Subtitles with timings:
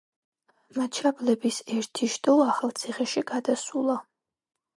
[0.77, 4.01] მაჩაბლების ერთი შტო ახალციხეში გადასულა.